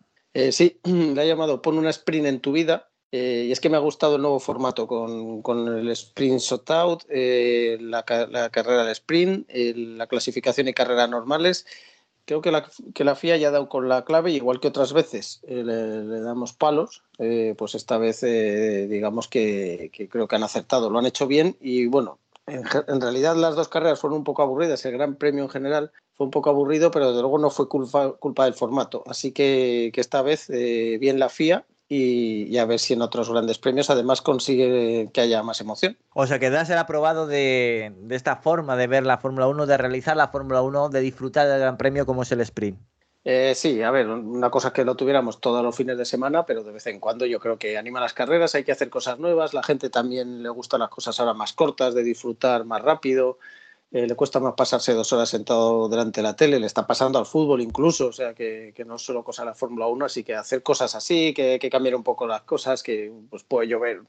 sí, 0.50 0.80
le 0.84 1.22
ha 1.22 1.26
llamado 1.26 1.62
pon 1.62 1.78
una 1.78 1.92
sprint 1.92 2.26
en 2.26 2.40
tu 2.40 2.54
vida 2.54 2.90
eh, 3.12 3.46
y 3.48 3.52
es 3.52 3.60
que 3.60 3.70
me 3.70 3.78
ha 3.78 3.80
gustado 3.80 4.16
el 4.16 4.22
nuevo 4.22 4.40
formato 4.40 4.88
con, 4.88 5.78
el 5.78 5.90
sprint 5.92 6.40
shootout, 6.40 7.04
eh, 7.10 7.78
la, 7.80 8.04
carrera 8.04 8.84
de 8.84 8.92
sprint, 8.92 9.50
la 9.50 10.08
clasificación 10.08 10.68
y 10.68 10.74
carrera 10.74 11.08
normales. 11.08 11.66
Creo 12.26 12.42
que 12.42 12.52
la, 12.52 12.70
que 12.96 13.04
la 13.04 13.16
FIA 13.16 13.38
ya 13.38 13.50
ha 13.50 13.52
dado 13.52 13.70
con 13.70 13.88
la 13.88 14.04
clave, 14.04 14.32
igual 14.32 14.60
que 14.60 14.68
otras 14.68 14.94
veces 14.94 15.42
eh, 15.48 15.64
le, 15.64 16.20
damos 16.22 16.54
palos, 16.54 17.04
pues 17.58 17.76
esta 17.76 18.00
vez 18.00 18.22
digamos 18.22 19.28
que, 19.28 19.92
creo 20.10 20.28
que 20.28 20.36
han 20.36 20.44
acertado, 20.44 20.90
lo 20.90 20.98
han 20.98 21.06
hecho 21.06 21.28
bien 21.28 21.56
y 21.62 21.86
bueno, 21.86 22.20
en, 22.48 22.66
realidad 23.00 23.36
las 23.36 23.56
dos 23.56 23.70
carreras 23.70 24.00
fueron 24.00 24.18
un 24.18 24.24
poco 24.24 24.42
aburridas, 24.42 24.84
el 24.86 24.94
Gran 24.94 25.16
Premio 25.16 25.44
en 25.44 25.50
general 25.50 25.92
fue 26.16 26.26
un 26.26 26.32
poco 26.32 26.50
aburrido, 26.50 26.90
pero 26.90 27.10
desde 27.10 27.22
luego 27.22 27.38
no 27.38 27.52
fue 27.52 27.70
culpa, 27.70 28.14
culpa 28.14 28.46
del 28.46 28.56
formato. 28.56 29.04
Así 29.06 29.32
que, 29.32 29.92
que 29.94 30.02
esta 30.02 30.22
vez 30.24 30.48
bien 30.50 31.20
la 31.20 31.30
FIA 31.30 31.66
y, 31.88 32.58
a 32.58 32.66
ver 32.66 32.80
si 32.80 32.94
en 32.94 33.02
otros 33.02 33.30
grandes 33.30 33.60
premios 33.60 33.90
además 33.90 34.22
consigue 34.22 35.10
que 35.14 35.22
haya 35.22 35.44
más 35.44 35.62
emoción. 35.62 35.98
O 36.14 36.26
sea, 36.26 36.40
que 36.40 36.50
da 36.50 36.66
ser 36.66 36.78
aprobado 36.78 37.28
de, 37.28 37.94
esta 38.10 38.38
forma 38.38 38.76
de 38.76 38.88
ver 38.88 39.06
la 39.06 39.20
Fórmula 39.20 39.48
1, 39.48 39.66
de 39.68 39.78
realizar 39.78 40.18
la 40.18 40.30
Fórmula 40.30 40.62
1, 40.62 40.90
de 40.90 41.02
disfrutar 41.02 41.48
del 41.48 41.60
Gran 41.60 41.78
Premio 41.78 42.06
como 42.06 42.24
es 42.24 42.32
el 42.32 42.42
sprint. 42.42 42.80
Eh, 43.24 43.54
sí, 43.56 43.82
a 43.82 43.90
ver, 43.90 44.08
una 44.08 44.52
cosa 44.52 44.68
es 44.68 44.74
que 44.76 44.86
lo 44.86 44.96
tuviéramos 44.96 45.42
todos 45.42 45.64
los 45.64 45.76
fines 45.76 45.98
de 45.98 46.06
semana, 46.06 46.46
pero 46.46 46.64
de 46.64 46.72
vez 46.72 46.86
en 46.86 47.00
cuando 47.00 47.26
yo 47.26 47.40
creo 47.40 47.58
que 47.58 47.76
anima 47.76 48.00
las 48.00 48.14
carreras, 48.14 48.54
hay 48.54 48.64
que 48.64 48.72
hacer 48.72 48.90
cosas 48.92 49.18
nuevas, 49.18 49.56
la 49.56 49.64
gente 49.64 49.90
también 49.90 50.44
le 50.44 50.50
gustan 50.50 50.82
las 50.82 50.90
cosas 50.90 51.20
ahora 51.20 51.34
más 51.34 51.54
cortas, 51.54 51.96
de 51.96 52.04
disfrutar 52.04 52.66
más 52.66 52.84
rápido, 52.84 53.40
eh, 53.96 54.08
le 54.08 54.16
cuesta 54.16 54.42
más 54.42 54.56
pasarse 54.56 54.94
dos 54.94 55.14
horas 55.14 55.30
sentado 55.30 55.88
delante 55.88 56.20
de 56.20 56.24
la 56.24 56.36
tele, 56.36 56.60
le 56.60 56.66
está 56.66 56.86
pasando 56.86 57.18
al 57.18 57.26
fútbol 57.26 57.62
incluso, 57.62 58.08
o 58.08 58.12
sea 58.12 58.34
que, 58.34 58.74
no 58.86 58.98
es 58.98 59.02
solo 59.02 59.24
cosa 59.24 59.44
de 59.44 59.52
la 59.52 59.56
Fórmula 59.56 59.88
1, 59.88 60.04
así 60.04 60.22
que 60.22 60.36
hacer 60.36 60.62
cosas 60.64 60.96
así, 60.96 61.34
que, 61.34 61.60
que 61.60 61.70
cambiar 61.70 61.96
un 61.96 62.04
poco 62.04 62.28
las 62.28 62.42
cosas, 62.42 62.84
que 62.84 63.10
pues 63.30 63.44
puede 63.44 63.70
llover 63.70 64.02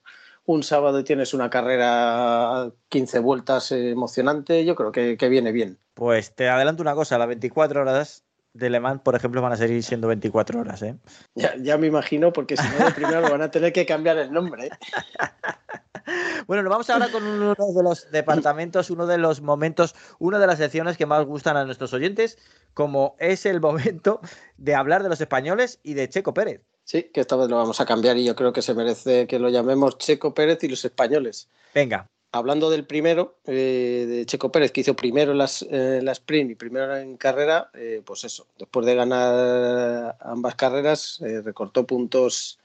un 0.45 0.65
sábado 0.65 0.99
y 0.99 1.05
tienes 1.05 1.35
una 1.35 1.51
carrera 1.51 2.69
15 2.89 3.21
vueltas 3.21 3.71
emocionante, 3.71 4.65
yo 4.65 4.75
creo 4.75 4.91
que, 4.91 5.17
que 5.17 5.29
viene 5.29 5.53
bien. 5.53 5.79
Pues 5.95 6.35
te 6.35 6.49
adelanto 6.49 6.83
una 6.83 6.97
cosa, 6.97 7.17
las 7.17 7.29
24 7.29 7.83
horas 7.83 8.25
de 8.55 8.71
Le 8.71 8.81
Mans, 8.81 9.03
por 9.03 9.15
ejemplo, 9.15 9.41
van 9.41 9.53
a 9.53 9.57
seguir 9.57 9.85
siendo 9.85 10.09
24 10.09 10.59
horas, 10.59 10.83
¿eh? 10.83 10.97
Ya, 11.37 11.55
ya 11.61 11.79
me 11.79 11.87
imagino, 11.87 12.33
porque 12.33 12.57
si 12.57 12.67
no, 12.71 12.87
de 12.87 12.91
primero 12.91 13.23
van 13.23 13.43
a 13.43 13.53
tener 13.53 13.73
que 13.73 13.87
cambiar 13.87 14.19
el 14.19 14.33
nombre. 14.33 14.71
¿eh? 16.07 16.43
Bueno, 16.47 16.63
nos 16.63 16.71
vamos 16.71 16.91
ahora 16.91 17.11
con 17.11 17.25
uno 17.25 17.55
de 17.55 17.83
los 17.83 18.11
departamentos, 18.11 18.91
uno 18.91 19.07
de 19.07 19.19
los 19.19 19.41
momentos, 19.41 19.95
una 20.19 20.39
de 20.39 20.47
las 20.47 20.59
secciones 20.59 20.97
que 20.97 21.07
más 21.07 21.25
gustan 21.25 21.57
a 21.57 21.65
nuestros 21.65 21.93
oyentes, 21.93 22.39
como 22.75 23.17
es 23.19 23.47
el 23.47 23.61
momento 23.61 24.21
de 24.57 24.75
hablar 24.75 25.03
de 25.03 25.09
los 25.09 25.21
españoles 25.21 25.81
y 25.83 25.95
de 25.95 26.09
Checo 26.09 26.35
Pérez. 26.35 26.61
Sí, 26.85 27.11
que 27.13 27.21
esta 27.21 27.35
vez 27.37 27.49
lo 27.49 27.57
vamos 27.57 27.81
a 27.81 27.87
cambiar 27.87 28.17
y 28.17 28.25
yo 28.25 28.37
creo 28.37 28.53
que 28.53 28.63
se 28.63 28.75
merece 28.75 29.27
que 29.27 29.41
lo 29.41 29.49
llamemos 29.49 29.99
Checo 29.99 30.35
Pérez 30.35 30.63
y 30.63 30.69
los 30.69 30.85
españoles. 30.85 31.49
Venga. 31.75 32.09
Hablando 32.33 32.71
del 32.71 32.85
primero, 32.85 33.39
eh, 33.47 34.05
de 34.07 34.27
Checo 34.27 34.53
Pérez, 34.53 34.71
que 34.71 34.83
hizo 34.83 34.95
primero 34.95 35.33
las, 35.33 35.63
eh, 35.71 36.01
la 36.03 36.13
sprint 36.13 36.51
y 36.51 36.55
primero 36.55 36.97
en 36.97 37.17
carrera, 37.17 37.71
eh, 37.75 38.03
pues 38.05 38.25
eso, 38.25 38.47
después 38.59 38.85
de 38.85 38.95
ganar 38.95 40.17
ambas 40.21 40.55
carreras, 40.55 41.19
recortó 41.21 41.87
puntos 41.87 42.59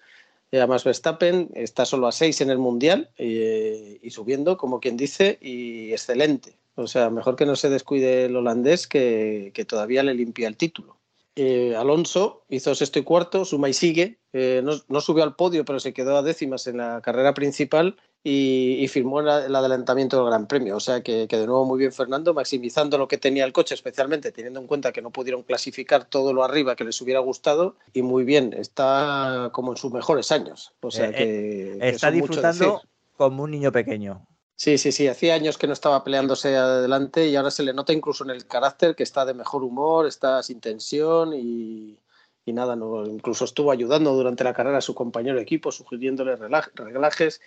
Además, 0.51 0.83
Verstappen 0.83 1.49
está 1.53 1.85
solo 1.85 2.07
a 2.07 2.11
seis 2.11 2.41
en 2.41 2.49
el 2.49 2.57
Mundial 2.57 3.09
y 3.17 4.09
subiendo, 4.11 4.57
como 4.57 4.79
quien 4.79 4.97
dice, 4.97 5.37
y 5.41 5.91
excelente. 5.91 6.57
O 6.75 6.87
sea, 6.87 7.09
mejor 7.09 7.35
que 7.35 7.45
no 7.45 7.55
se 7.55 7.69
descuide 7.69 8.25
el 8.25 8.35
holandés 8.35 8.87
que, 8.87 9.65
todavía 9.67 10.03
le 10.03 10.13
limpia 10.13 10.47
el 10.47 10.57
título. 10.57 11.00
Eh, 11.35 11.75
Alonso 11.77 12.43
hizo 12.49 12.75
sexto 12.75 12.99
y 12.99 13.03
cuarto, 13.03 13.45
suma 13.45 13.69
y 13.69 13.73
sigue. 13.73 14.19
Eh, 14.33 14.61
no, 14.63 15.01
subió 15.01 15.23
al 15.23 15.35
podio, 15.35 15.63
pero 15.65 15.79
se 15.79 15.93
quedó 15.93 16.17
a 16.17 16.23
décimas 16.23 16.67
en 16.67 16.77
la 16.77 17.01
carrera 17.01 17.33
principal 17.33 17.97
y, 18.23 18.85
firmó 18.89 19.21
el 19.21 19.55
adelantamiento 19.55 20.17
del 20.17 20.27
Gran 20.27 20.47
Premio. 20.47 20.75
O 20.75 20.79
sea 20.79 21.01
que, 21.01 21.27
de 21.27 21.47
nuevo 21.47 21.65
muy 21.65 21.79
bien 21.79 21.91
Fernando, 21.91 22.33
maximizando 22.33 22.97
lo 22.97 23.07
que 23.07 23.17
tenía 23.17 23.45
el 23.45 23.53
coche, 23.53 23.75
especialmente 23.75 24.31
teniendo 24.31 24.59
en 24.59 24.67
cuenta 24.67 24.91
que 24.91 25.01
no 25.01 25.11
pudieron 25.11 25.43
clasificar 25.43 26.05
todo 26.05 26.33
lo 26.33 26.43
arriba 26.43 26.75
que 26.75 26.83
les 26.83 26.99
hubiera 27.01 27.21
gustado. 27.21 27.75
Y 27.93 28.01
muy 28.01 28.23
bien, 28.23 28.53
está 28.53 29.49
como 29.53 29.71
en 29.71 29.77
sus 29.77 29.91
mejores 29.91 30.31
años. 30.31 30.73
O 30.81 30.91
sea 30.91 31.11
que, 31.11 31.77
está 31.81 32.11
disfrutando 32.11 32.81
como 33.15 33.43
un 33.43 33.51
niño 33.51 33.71
pequeño. 33.71 34.27
Sí, 34.55 34.77
sí, 34.77 34.91
sí, 34.91 35.07
hacía 35.07 35.33
años 35.33 35.57
que 35.57 35.65
no 35.65 35.73
estaba 35.73 36.03
peleándose 36.03 36.55
adelante 36.55 37.27
y 37.27 37.35
ahora 37.35 37.49
se 37.49 37.63
le 37.63 37.73
nota 37.73 37.93
incluso 37.93 38.23
en 38.23 38.29
el 38.29 38.45
carácter 38.45 38.95
que 38.95 39.03
está 39.03 39.25
de 39.25 39.33
mejor 39.33 39.63
humor, 39.63 40.05
está 40.05 40.43
sin 40.43 40.61
tensión 40.61 41.33
y, 41.33 41.97
nada, 42.45 42.75
no, 42.75 43.05
incluso 43.05 43.45
estuvo 43.45 43.71
ayudando 43.71 44.13
durante 44.13 44.43
la 44.43 44.53
carrera 44.53 44.77
a 44.77 44.81
su 44.81 44.93
compañero 44.93 45.37
de 45.37 45.43
equipo, 45.43 45.71
sugiriéndole 45.71 46.35
relajes. 46.35 47.41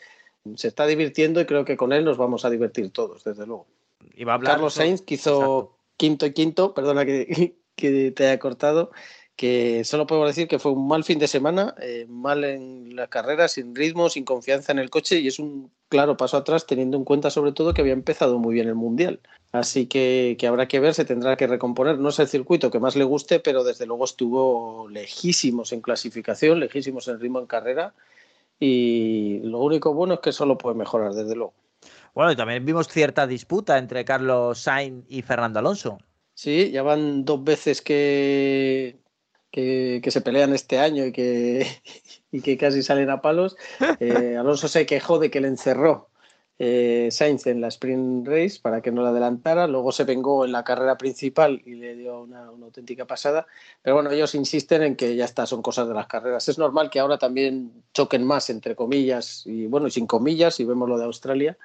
Se 0.57 0.69
está 0.69 0.87
divirtiendo 0.87 1.41
y 1.41 1.47
creo 1.47 1.65
que 1.65 1.77
con 1.77 1.93
él 1.93 2.05
nos 2.05 2.17
vamos 2.17 2.45
a 2.45 2.51
divertir 2.51 2.91
todos, 2.91 3.23
desde 3.23 3.47
luego. 3.47 3.67
Va 4.27 4.33
a 4.33 4.35
hablar 4.35 4.55
Carlos 4.55 4.75
Sainz, 4.75 5.03
que 5.03 5.15
hizo 5.15 5.77
quinto 5.97 6.27
y 6.27 6.33
quinto, 6.33 6.75
perdona 6.75 7.05
que, 7.05 7.55
que 7.77 8.11
te 8.11 8.27
haya 8.27 8.39
cortado, 8.39 8.91
que 9.37 9.83
solo 9.85 10.07
podemos 10.07 10.29
decir 10.29 10.47
que 10.47 10.59
fue 10.59 10.73
un 10.73 10.87
mal 10.87 11.03
fin 11.03 11.19
de 11.19 11.27
semana, 11.27 11.75
eh, 11.81 12.07
mal 12.09 12.45
en 12.45 12.95
la 12.95 13.09
carrera, 13.09 13.49
sin 13.49 13.75
ritmo, 13.75 14.09
sin 14.09 14.25
confianza 14.25 14.73
en 14.73 14.79
el 14.79 14.91
coche 14.91 15.19
y 15.19 15.27
es 15.27 15.39
un 15.39 15.73
claro 15.89 16.17
paso 16.17 16.37
atrás 16.37 16.67
teniendo 16.67 16.97
en 16.97 17.05
cuenta 17.05 17.31
sobre 17.31 17.53
todo 17.53 17.75
que 17.75 17.81
había 17.81 17.93
empezado 17.93 18.39
muy 18.39 18.55
bien 18.55 18.69
el 18.69 18.75
Mundial. 18.75 19.21
Así 19.53 19.87
que, 19.87 20.37
habrá 20.49 20.67
que 20.67 20.81
ver, 20.81 20.95
se 20.95 21.05
tendrá 21.05 21.37
que 21.37 21.47
recomponer. 21.47 21.99
No 21.99 22.09
es 22.09 22.19
el 22.19 22.29
circuito 22.29 22.71
que 22.71 22.81
más 22.81 22.97
le 22.97 23.05
guste, 23.05 23.41
pero 23.41 23.65
desde 23.65 23.87
luego 23.87 24.05
estuvo 24.05 24.89
lejísimos 24.89 25.73
en 25.73 25.81
clasificación, 25.81 26.61
lejísimos 26.61 27.09
en 27.09 27.21
ritmo 27.21 27.39
en 27.41 27.47
carrera 27.47 27.95
y 28.59 29.41
lo 29.43 29.59
único 29.61 29.95
bueno 29.95 30.15
es 30.15 30.21
que 30.21 30.33
solo 30.33 30.59
puede 30.59 30.77
mejorar, 30.77 31.13
desde 31.13 31.35
luego. 31.35 31.55
Bueno, 32.15 32.33
y 32.33 32.37
también 32.37 32.65
vimos 32.65 32.89
cierta 32.89 33.27
disputa 33.27 33.79
entre 33.79 34.05
Carlos 34.05 34.59
Sainz 34.59 35.05
y 35.09 35.23
Fernando 35.23 35.59
Alonso. 35.59 35.99
Sí, 36.35 36.71
ya 36.71 36.83
van 36.83 37.25
dos 37.25 37.43
veces 37.45 37.81
que, 37.81 38.97
que, 39.55 40.11
se 40.11 40.21
pelean 40.21 40.53
este 40.53 40.79
año 40.79 41.07
y 41.07 41.13
que, 41.13 41.67
y 42.33 42.41
que 42.41 42.59
casi 42.59 42.83
salen 42.83 43.11
a 43.11 43.23
palos. 43.23 43.57
Eh, 44.01 44.37
Alonso 44.39 44.69
se 44.69 44.85
quejó 44.87 45.19
de 45.19 45.31
que 45.31 45.41
le 45.41 45.49
encerró 45.49 46.09
eh, 46.59 47.09
Sainz 47.11 47.47
en 47.47 47.61
la 47.61 47.69
sprint 47.69 48.27
race 48.27 48.59
para 48.61 48.81
que 48.81 48.91
no 48.91 49.03
la 49.03 49.11
adelantara, 49.11 49.67
luego 49.67 49.93
se 49.93 50.05
vengó 50.05 50.45
en 50.45 50.53
la 50.53 50.65
carrera 50.65 50.97
principal 50.97 51.63
y 51.65 51.75
le 51.75 51.97
dio 51.97 52.23
una, 52.23 52.47
auténtica 52.47 53.07
pasada, 53.07 53.47
pero 53.83 53.95
bueno, 53.97 54.11
ellos 54.11 54.35
insisten 54.35 54.83
en 54.83 54.97
que 54.97 55.15
ya 55.17 55.25
está, 55.25 55.47
son 55.47 55.63
cosas 55.63 55.89
de 55.89 55.95
las 55.95 56.07
carreras. 56.07 56.49
Es 56.49 56.59
normal 56.59 56.91
que 56.91 57.01
ahora 57.01 57.19
también 57.19 57.73
choquen 57.93 58.25
más, 58.25 58.51
entre 58.51 58.75
comillas, 58.75 59.43
y 59.47 59.67
bueno, 59.67 59.91
sin 59.91 60.07
comillas, 60.07 60.59
y 60.61 60.65
vemos 60.65 60.89
lo 60.89 60.99
de 60.99 61.05
Australia, 61.05 61.57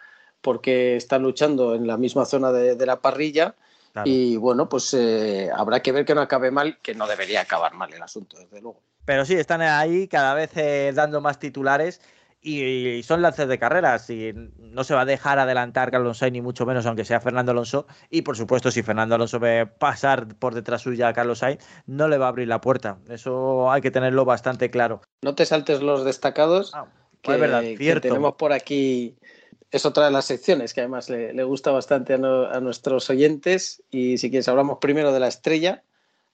porque 0.41 0.95
están 0.95 1.23
luchando 1.23 1.75
en 1.75 1.87
la 1.87 1.97
misma 1.97 2.25
zona 2.25 2.51
de 2.51 2.85
la 2.85 3.01
parrilla 3.01 3.55
y 4.05 4.37
bueno, 4.37 4.69
pues 4.69 4.93
eh, 4.93 5.49
habrá 5.55 5.81
que 5.81 5.91
ver 5.91 6.05
que 6.05 6.15
no 6.15 6.21
acabe 6.21 6.51
mal, 6.51 6.77
que 6.81 6.95
no 6.95 7.07
debería 7.07 7.41
acabar 7.41 7.73
mal 7.73 7.93
el 7.93 8.01
asunto, 8.01 8.37
desde 8.37 8.61
luego. 8.61 8.81
Pero 9.05 9.25
sí, 9.25 9.35
están 9.35 9.61
ahí 9.61 10.07
cada 10.07 10.33
vez 10.33 10.51
eh, 10.55 10.91
dando 10.93 11.21
más 11.21 11.39
titulares 11.39 12.01
y, 12.41 13.03
son 13.03 13.21
lances 13.21 13.47
de 13.47 13.59
carreras 13.59 14.09
y 14.09 14.33
no 14.33 14.83
se 14.83 14.93
va 14.93 15.01
a 15.01 15.05
dejar 15.05 15.39
adelantar 15.39 15.91
Carlos 15.91 16.19
Sainz 16.19 16.33
ni 16.33 16.41
mucho 16.41 16.65
menos 16.65 16.85
aunque 16.85 17.03
sea 17.03 17.19
Fernando 17.19 17.51
Alonso 17.51 17.85
y 18.09 18.21
por 18.21 18.37
supuesto 18.37 18.71
si 18.71 18.81
Fernando 18.81 19.15
Alonso 19.15 19.39
ve 19.39 19.65
pasar 19.65 20.27
por 20.35 20.55
detrás 20.55 20.81
suya 20.81 21.09
a 21.09 21.13
Carlos 21.13 21.39
Sainz 21.39 21.63
no 21.85 22.07
le 22.07 22.17
va 22.17 22.27
a 22.27 22.29
abrir 22.29 22.47
la 22.47 22.61
puerta 22.61 22.99
eso 23.09 23.71
hay 23.71 23.81
que 23.81 23.91
tenerlo 23.91 24.23
bastante 24.23 24.69
claro 24.69 25.01
no 25.21 25.35
te 25.35 25.45
saltes 25.45 25.81
los 25.81 26.05
destacados 26.05 26.71
ah, 26.75 26.85
que, 27.21 27.33
es 27.33 27.39
verdad, 27.39 27.63
cierto. 27.77 28.07
tenemos 28.07 28.35
por 28.35 28.53
aquí 28.53 29.17
es 29.71 29.85
otra 29.85 30.05
de 30.05 30.11
las 30.11 30.25
secciones 30.25 30.73
que 30.73 30.81
además 30.81 31.09
le, 31.09 31.43
gusta 31.43 31.71
bastante 31.71 32.15
a, 32.15 32.17
nuestros 32.59 33.09
oyentes. 33.09 33.83
Y 33.91 34.17
si 34.17 34.29
quieres, 34.29 34.47
hablamos 34.47 34.79
primero 34.79 35.13
de 35.13 35.19
la 35.19 35.27
estrella, 35.27 35.83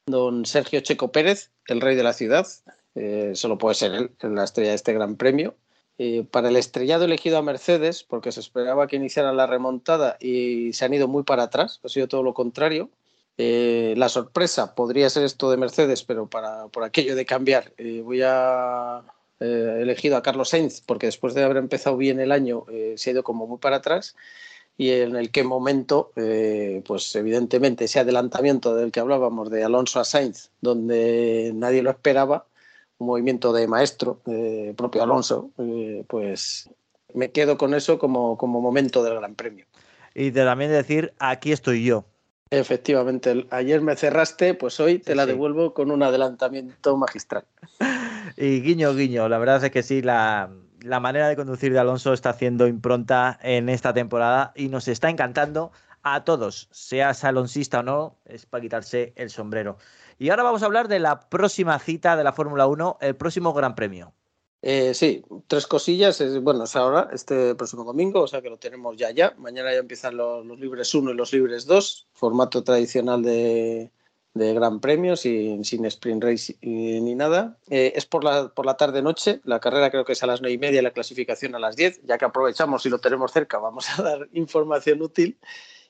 don 0.05 0.45
Sergio 0.45 0.79
Checo 0.79 1.11
Pérez, 1.11 1.51
el 1.67 1.81
rey 1.81 1.95
de 1.95 2.03
la 2.03 2.13
ciudad. 2.13 2.47
Eh, 2.95 3.31
solo 3.35 3.57
puede 3.57 3.75
ser 3.75 3.93
él, 3.93 4.11
la 4.21 4.45
estrella 4.45 4.69
de 4.69 4.75
este 4.75 4.93
gran 4.93 5.17
premio. 5.17 5.55
Eh, 5.97 6.25
para 6.29 6.49
el 6.49 6.57
estrellado 6.57 7.05
elegido 7.05 7.37
a 7.37 7.41
Mercedes, 7.41 8.03
porque 8.03 8.31
se 8.31 8.39
esperaba 8.39 8.87
que 8.87 8.97
iniciara 8.97 9.33
la 9.33 9.47
remontada 9.47 10.17
y 10.19 10.73
se 10.73 10.85
han 10.85 10.93
ido 10.93 11.07
muy 11.07 11.23
para 11.23 11.43
atrás, 11.43 11.79
ha 11.83 11.89
sido 11.89 12.07
todo 12.07 12.23
lo 12.23 12.33
contrario. 12.33 12.89
Eh, 13.37 13.95
la 13.97 14.07
sorpresa 14.07 14.75
podría 14.75 15.09
ser 15.09 15.23
esto 15.23 15.51
de 15.51 15.57
Mercedes, 15.57 16.03
pero 16.03 16.27
para, 16.29 16.67
por 16.67 16.83
aquello 16.83 17.15
de 17.15 17.25
cambiar, 17.25 17.73
voy 18.03 18.21
a 18.23 19.03
eh, 19.39 19.79
elegido 19.81 20.15
a 20.15 20.23
Carlos 20.23 20.49
Sainz 20.49 20.81
porque 20.81 21.07
después 21.07 21.33
de 21.33 21.43
haber 21.43 21.57
empezado 21.57 21.97
bien 21.97 22.19
el 22.21 22.31
año 22.31 22.65
eh, 22.69 22.93
se 22.97 23.09
ha 23.09 23.13
ido 23.13 23.23
como 23.23 23.47
muy 23.47 23.57
para 23.57 23.77
atrás 23.77 24.15
y 24.77 24.91
en 24.91 25.15
el 25.15 25.31
que 25.31 25.43
momento, 25.43 26.11
eh, 26.15 26.81
pues 26.85 27.15
evidentemente 27.15 27.85
ese 27.85 27.99
adelantamiento 27.99 28.75
del 28.75 28.91
que 28.91 28.99
hablábamos 28.99 29.49
de 29.49 29.63
Alonso 29.63 29.99
a 29.99 30.05
Sainz, 30.05 30.51
donde 30.61 31.51
nadie 31.53 31.81
lo 31.81 31.89
esperaba, 31.89 32.45
un 32.97 33.07
movimiento 33.07 33.53
de 33.53 33.67
maestro, 33.67 34.21
propio 34.75 35.03
Alonso, 35.03 35.49
pues 36.07 36.69
me 37.13 37.31
quedo 37.31 37.57
con 37.57 37.73
eso 37.73 37.99
como, 37.99 38.37
como 38.37 38.59
momento 38.59 39.01
del 39.03 39.15
Gran 39.15 39.35
Premio. 39.35 39.65
Y 40.13 40.31
de 40.31 40.43
también 40.43 40.71
decir, 40.71 41.13
aquí 41.19 41.51
estoy 41.51 41.85
yo. 41.85 42.05
Efectivamente, 42.51 43.47
ayer 43.49 43.81
me 43.81 43.95
cerraste, 43.95 44.53
pues 44.53 44.79
hoy 44.79 44.99
te 44.99 45.15
la 45.15 45.25
devuelvo 45.25 45.73
con 45.73 45.89
un 45.89 46.03
adelantamiento 46.03 46.95
magistral. 46.95 47.45
Y 48.37 48.61
guiño, 48.61 48.93
guiño, 48.93 49.29
la 49.29 49.37
verdad 49.37 49.63
es 49.63 49.71
que 49.71 49.81
sí, 49.81 50.01
la, 50.01 50.49
manera 50.83 51.29
de 51.29 51.37
conducir 51.37 51.71
de 51.71 51.79
Alonso 51.79 52.11
está 52.11 52.31
haciendo 52.31 52.67
impronta 52.67 53.39
en 53.41 53.69
esta 53.69 53.93
temporada 53.93 54.51
y 54.55 54.67
nos 54.67 54.87
está 54.89 55.09
encantando 55.09 55.71
a 56.03 56.23
todos, 56.25 56.67
seas 56.71 57.23
alonsista 57.23 57.79
o 57.79 57.83
no, 57.83 58.19
es 58.25 58.45
para 58.45 58.61
quitarse 58.61 59.13
el 59.15 59.29
sombrero. 59.29 59.77
Y 60.19 60.29
ahora 60.29 60.43
vamos 60.43 60.63
a 60.63 60.65
hablar 60.65 60.87
de 60.87 60.99
la 60.99 61.29
próxima 61.29 61.79
cita 61.79 62.17
de 62.17 62.23
la 62.23 62.33
Fórmula 62.33 62.67
1, 62.67 62.97
el 63.01 63.15
próximo 63.15 63.53
Gran 63.53 63.73
Premio. 63.73 64.13
Eh, 64.61 64.93
sí, 64.93 65.23
tres 65.47 65.65
cosillas. 65.65 66.21
bueno, 66.41 66.65
es 66.65 66.75
ahora, 66.75 67.09
este 67.13 67.55
próximo 67.55 67.83
domingo, 67.83 68.21
o 68.21 68.27
sea 68.27 68.41
que 68.41 68.49
lo 68.49 68.57
tenemos 68.57 68.97
ya 68.97 69.11
ya. 69.11 69.33
Mañana 69.37 69.71
ya 69.71 69.79
empiezan 69.79 70.17
los, 70.17 70.45
los 70.45 70.59
libres 70.59 70.93
1 70.93 71.11
y 71.11 71.13
los 71.13 71.31
libres 71.31 71.65
2, 71.65 72.07
formato 72.11 72.63
tradicional 72.63 73.21
de, 73.21 73.91
de 74.35 74.53
Gran 74.53 74.81
Premio, 74.81 75.15
sin, 75.15 75.63
sin 75.63 75.85
sprint 75.85 76.23
race 76.23 76.57
ni 76.61 77.15
nada. 77.15 77.57
Eh, 77.69 77.93
es 77.95 78.05
por 78.05 78.23
la, 78.23 78.49
por 78.49 78.65
la 78.65 78.75
tarde-noche, 78.75 79.39
la 79.45 79.61
carrera 79.61 79.89
creo 79.89 80.03
que 80.03 80.11
es 80.11 80.21
a 80.23 80.27
las 80.27 80.41
9 80.41 80.53
y 80.53 80.57
media, 80.57 80.81
la 80.81 80.91
clasificación 80.91 81.55
a 81.55 81.59
las 81.59 81.77
10, 81.77 82.01
ya 82.03 82.17
que 82.17 82.25
aprovechamos 82.25 82.85
y 82.85 82.89
lo 82.89 82.99
tenemos 82.99 83.31
cerca, 83.31 83.57
vamos 83.57 83.87
a 83.97 84.03
dar 84.03 84.29
información 84.33 85.01
útil. 85.01 85.39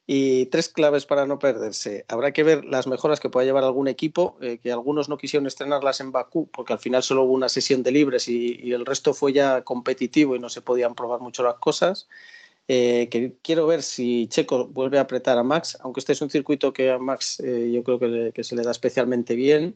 Y 0.08 0.46
tres 0.48 0.70
claves 0.70 1.08
para 1.08 1.26
no 1.26 1.40
perderse. 1.40 2.06
Habrá 2.08 2.32
que 2.32 2.44
ver 2.44 2.64
las 2.64 2.86
mejoras 2.86 3.20
que 3.20 3.32
pueda 3.32 3.44
llevar 3.44 3.64
algún 3.64 3.88
equipo, 3.88 4.38
eh, 4.40 4.60
que 4.62 4.72
algunos 4.72 5.10
no 5.10 5.18
quisieron 5.18 5.48
estrenarlas 5.48 6.00
en 6.00 6.12
Bakú, 6.12 6.48
porque 6.52 6.74
al 6.74 6.80
final 6.80 7.02
solo 7.02 7.24
hubo 7.24 7.34
una 7.34 7.50
sesión 7.50 7.82
de 7.82 7.90
libres 7.90 8.28
y, 8.28 8.60
y 8.62 8.74
el 8.74 8.86
resto 8.86 9.16
fue 9.16 9.34
ya 9.34 9.64
competitivo 9.64 10.36
y 10.36 10.40
no 10.40 10.50
se 10.50 10.62
podían 10.62 10.94
probar 10.94 11.22
mucho 11.22 11.42
las 11.42 11.56
cosas. 11.56 12.08
Eh, 12.68 13.10
que 13.12 13.36
quiero 13.44 13.68
ver 13.68 13.84
si 13.84 14.28
Checo 14.28 14.68
vuelve 14.68 14.98
a 14.98 15.02
apretar 15.02 15.38
a 15.38 15.44
Max, 15.44 15.78
aunque 15.82 16.00
este 16.00 16.14
es 16.14 16.22
un 16.22 16.32
circuito 16.32 16.74
que 16.74 16.90
a 16.90 16.98
Max 16.98 17.40
eh, 17.40 17.72
yo 17.72 17.84
creo 17.84 18.00
que, 18.34 18.44
se 18.44 18.56
le 18.56 18.64
da 18.64 18.72
especialmente 18.72 19.36
bien, 19.36 19.76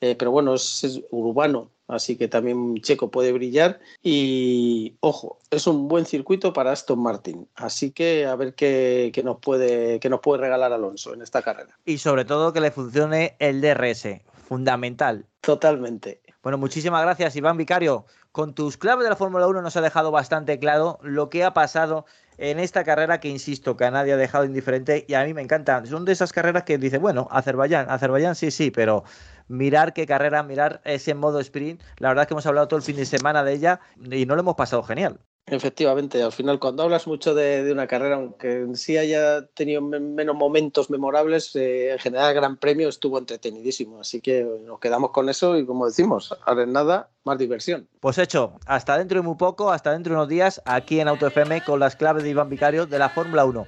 eh, 0.00 0.16
pero 0.16 0.32
bueno, 0.32 0.54
es, 0.54 1.00
urbano, 1.10 1.70
así 1.86 2.16
que 2.16 2.26
también 2.26 2.80
Checo 2.82 3.08
puede 3.08 3.30
brillar. 3.32 3.78
Y 4.02 4.96
ojo, 4.98 5.38
es 5.50 5.68
un 5.68 5.86
buen 5.86 6.06
circuito 6.06 6.52
para 6.52 6.72
Aston 6.72 7.00
Martin, 7.00 7.46
así 7.54 7.92
que 7.92 8.26
a 8.26 8.34
ver 8.34 8.54
qué, 8.54 9.12
nos, 9.24 9.38
puede, 9.38 10.00
qué 10.00 10.10
nos 10.10 10.18
puede 10.18 10.42
regalar 10.42 10.72
Alonso 10.72 11.14
en 11.14 11.22
esta 11.22 11.40
carrera. 11.40 11.78
Y 11.84 11.98
sobre 11.98 12.24
todo 12.24 12.52
que 12.52 12.60
le 12.60 12.72
funcione 12.72 13.36
el 13.38 13.60
DRS, 13.60 14.08
fundamental. 14.48 15.24
Totalmente. 15.40 16.20
Bueno, 16.42 16.58
muchísimas 16.58 17.02
gracias, 17.02 17.36
Iván 17.36 17.56
Vicario. 17.56 18.06
Con 18.34 18.52
tus 18.52 18.76
claves 18.76 19.04
de 19.04 19.10
la 19.10 19.14
Fórmula 19.14 19.46
1 19.46 19.62
nos 19.62 19.76
ha 19.76 19.80
dejado 19.80 20.10
bastante 20.10 20.58
claro 20.58 20.98
lo 21.02 21.30
que 21.30 21.44
ha 21.44 21.54
pasado 21.54 22.04
en 22.36 22.58
esta 22.58 22.82
carrera 22.82 23.20
que 23.20 23.28
insisto 23.28 23.76
que 23.76 23.84
a 23.84 23.92
nadie 23.92 24.12
ha 24.12 24.16
dejado 24.16 24.44
indiferente 24.44 25.04
y 25.06 25.14
a 25.14 25.22
mí 25.22 25.32
me 25.32 25.40
encanta. 25.40 25.86
Son 25.86 26.04
de 26.04 26.10
esas 26.10 26.32
carreras 26.32 26.64
que 26.64 26.76
dice, 26.76 26.98
bueno, 26.98 27.28
Azerbaiyán, 27.30 27.88
Azerbaiyán 27.88 28.34
sí, 28.34 28.50
sí, 28.50 28.72
pero 28.72 29.04
mirar 29.46 29.92
qué 29.92 30.04
carrera, 30.04 30.42
mirar 30.42 30.80
ese 30.84 31.14
modo 31.14 31.38
sprint, 31.38 31.80
la 31.98 32.08
verdad 32.08 32.22
es 32.24 32.26
que 32.26 32.34
hemos 32.34 32.46
hablado 32.46 32.66
todo 32.66 32.78
el 32.78 32.82
fin 32.82 32.96
de 32.96 33.06
semana 33.06 33.44
de 33.44 33.52
ella 33.52 33.78
y 34.10 34.26
no 34.26 34.34
lo 34.34 34.40
hemos 34.40 34.56
pasado 34.56 34.82
genial. 34.82 35.20
Efectivamente, 35.46 36.22
al 36.22 36.32
final 36.32 36.58
cuando 36.58 36.84
hablas 36.84 37.06
mucho 37.06 37.34
de, 37.34 37.70
una 37.70 37.86
carrera, 37.86 38.16
aunque 38.16 38.50
en 38.50 38.76
sí 38.76 38.96
haya 38.96 39.46
tenido 39.48 39.82
menos 39.82 40.34
momentos 40.34 40.88
memorables, 40.88 41.54
eh, 41.54 41.92
en 41.92 41.98
general 41.98 42.30
el 42.30 42.34
Gran 42.34 42.56
Premio 42.56 42.88
estuvo 42.88 43.18
entretenidísimo, 43.18 44.00
así 44.00 44.22
que 44.22 44.42
nos 44.64 44.80
quedamos 44.80 45.10
con 45.10 45.28
eso 45.28 45.58
y 45.58 45.66
como 45.66 45.84
decimos, 45.84 46.34
ahora 46.46 46.62
en 46.62 46.72
nada, 46.72 47.10
más 47.24 47.36
diversión. 47.36 47.86
Pues 48.00 48.16
hecho, 48.16 48.54
hasta 48.64 48.96
dentro 48.96 49.20
de 49.20 49.26
muy 49.26 49.36
poco, 49.36 49.70
hasta 49.70 49.92
dentro 49.92 50.14
de 50.14 50.16
unos 50.16 50.28
días, 50.30 50.62
aquí 50.64 51.00
en 51.00 51.08
Auto 51.08 51.26
FM 51.26 51.62
con 51.62 51.78
las 51.78 51.94
claves 51.94 52.24
de 52.24 52.30
Iván 52.30 52.48
Vicario 52.48 52.86
de 52.86 52.98
la 52.98 53.10
Fórmula 53.10 53.44
1. 53.44 53.66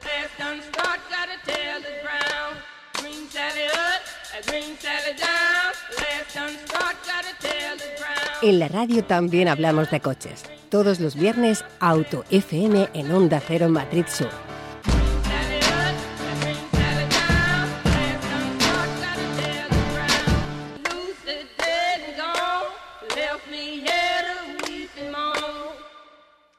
En 8.42 8.58
la 8.58 8.68
radio 8.68 9.04
también 9.04 9.48
hablamos 9.48 9.90
de 9.90 10.00
coches. 10.00 10.55
Todos 10.68 10.98
los 10.98 11.14
viernes, 11.14 11.64
Auto 11.78 12.24
FM 12.30 12.88
en 12.92 13.12
Onda 13.12 13.40
Cero 13.46 13.68
Madrid 13.68 14.04
Sur. 14.08 14.45